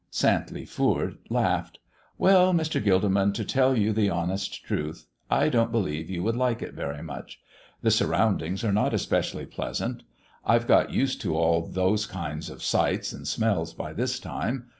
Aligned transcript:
Santley 0.11 0.65
Foord 0.67 1.19
laughed. 1.29 1.77
"Well, 2.17 2.55
Mr. 2.55 2.83
Gilderman, 2.83 3.33
to 3.35 3.45
tell 3.45 3.77
you 3.77 3.93
the 3.93 4.09
honest 4.09 4.63
truth, 4.63 5.05
I 5.29 5.47
don't 5.47 5.71
believe 5.71 6.09
you 6.09 6.23
would 6.23 6.35
like 6.35 6.63
it 6.63 6.73
very 6.73 7.03
much. 7.03 7.39
The 7.83 7.91
surroundings 7.91 8.63
are 8.63 8.73
not 8.73 8.95
especially 8.95 9.45
pleasant. 9.45 10.01
I've 10.43 10.65
got 10.65 10.89
used 10.91 11.21
to 11.21 11.37
all 11.37 11.67
those 11.67 12.07
kinds 12.07 12.49
of 12.49 12.63
sights 12.63 13.13
and 13.13 13.27
smells 13.27 13.75
by 13.75 13.93
this 13.93 14.19
time. 14.19 14.69